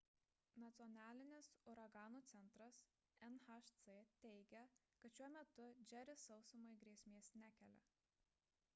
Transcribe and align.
nacionalinis 0.61 1.49
uraganų 1.73 2.21
centras 2.31 2.79
nhc 3.27 3.85
teigia 4.23 4.63
kad 5.03 5.19
šiuo 5.21 5.29
metu 5.37 5.67
džeris 5.93 6.27
sausumai 6.31 6.75
grėsmės 6.85 7.33
nekelia 7.45 7.85